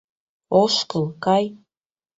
[0.61, 1.45] Ошкыл, кай.